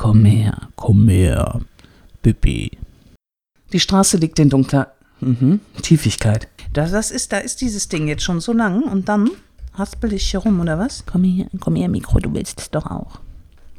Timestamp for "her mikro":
11.76-12.18